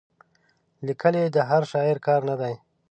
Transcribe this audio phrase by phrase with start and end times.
[0.85, 2.53] لیکل یې د هر شاعر کار نه دی.